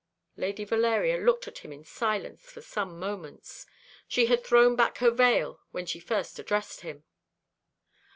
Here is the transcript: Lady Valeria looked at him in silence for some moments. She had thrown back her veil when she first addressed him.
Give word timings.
Lady 0.35 0.63
Valeria 0.63 1.19
looked 1.19 1.47
at 1.47 1.59
him 1.59 1.71
in 1.71 1.83
silence 1.85 2.49
for 2.49 2.59
some 2.61 2.97
moments. 2.97 3.67
She 4.07 4.25
had 4.25 4.43
thrown 4.43 4.75
back 4.75 4.97
her 4.97 5.11
veil 5.11 5.61
when 5.69 5.85
she 5.85 5.99
first 5.99 6.39
addressed 6.39 6.81
him. 6.81 7.03